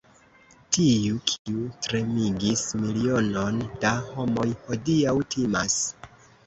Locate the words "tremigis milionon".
1.87-3.61